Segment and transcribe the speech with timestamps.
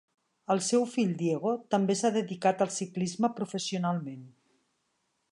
[0.53, 4.25] El seu fill Diego també s'ha dedicat al ciclisme professionalment.